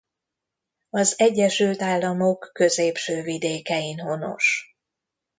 [0.89, 4.75] Az Egyesült Államok középső vidékein honos.